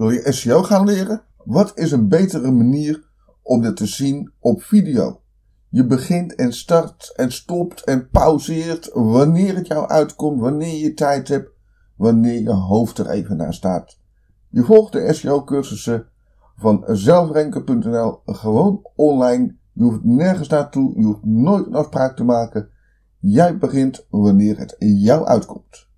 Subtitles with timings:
[0.00, 1.22] Wil je SEO gaan leren?
[1.44, 3.08] Wat is een betere manier
[3.42, 5.20] om dit te zien op video?
[5.68, 11.28] Je begint en start en stopt en pauzeert wanneer het jou uitkomt, wanneer je tijd
[11.28, 11.50] hebt,
[11.96, 13.98] wanneer je hoofd er even naar staat.
[14.48, 16.06] Je volgt de SEO-cursussen
[16.56, 19.56] van zelfrenken.nl gewoon online.
[19.72, 22.68] Je hoeft nergens naartoe, je hoeft nooit een afspraak te maken.
[23.18, 25.89] Jij begint wanneer het jou uitkomt.